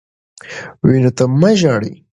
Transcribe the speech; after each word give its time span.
وینو 0.87 1.11
ته 1.17 1.23
مه 1.39 1.51
ژاړه. 1.59 1.91